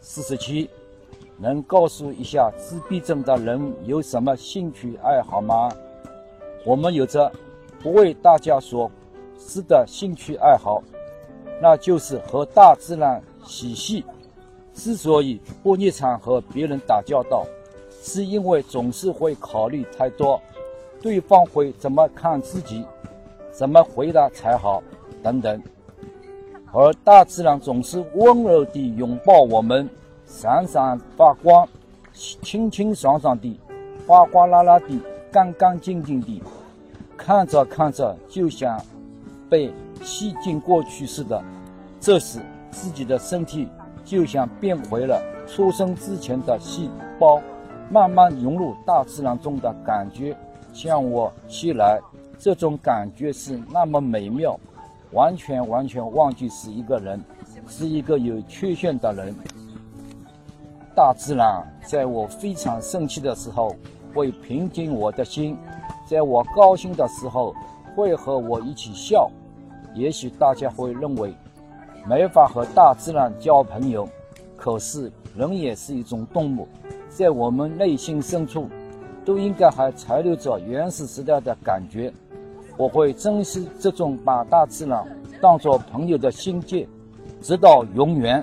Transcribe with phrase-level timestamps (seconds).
[0.00, 0.68] 四十七，
[1.36, 5.70] 能告诉一下自闭症的人有什么兴趣爱好吗？
[6.64, 7.30] 我们有着
[7.82, 8.90] 不为大家所
[9.38, 10.82] 知的兴趣爱好，
[11.60, 14.04] 那就是和大自然嬉戏。
[14.72, 17.44] 之所以不擅长和别人打交道，
[18.02, 20.40] 是因为总是会考虑太多，
[21.02, 22.84] 对方会怎么看自己，
[23.52, 24.82] 怎么回答才好，
[25.22, 25.62] 等等。
[26.72, 29.88] 而大自然总是温柔地拥抱我们，
[30.24, 31.68] 闪闪发光，
[32.12, 33.58] 清清爽爽地，
[34.06, 35.00] 哗哗啦啦地，
[35.32, 36.40] 干干净净地，
[37.16, 38.80] 看着看着就像
[39.48, 39.72] 被
[40.02, 41.42] 吸进过去似的。
[42.00, 42.38] 这时
[42.70, 43.68] 自己的身体
[44.04, 47.40] 就像变回了出生之前的细胞，
[47.90, 50.36] 慢慢融入大自然中的感觉
[50.72, 52.00] 向我袭来，
[52.38, 54.56] 这种感觉是那么美妙。
[55.12, 57.20] 完全完全忘记是一个人，
[57.66, 59.34] 是一个有缺陷的人。
[60.94, 63.74] 大自然在我非常生气的时候
[64.14, 65.56] 会平静我的心，
[66.06, 67.54] 在我高兴的时候
[67.96, 69.30] 会和我一起笑。
[69.94, 71.34] 也许大家会认为
[72.06, 74.08] 没法和大自然交朋友，
[74.56, 76.68] 可是人也是一种动物，
[77.08, 78.68] 在我们内心深处
[79.24, 82.12] 都应该还残留着原始时代的感觉。
[82.80, 85.06] 我会珍惜这种把大自然
[85.38, 86.88] 当作朋友的心境，
[87.42, 88.42] 直到永远。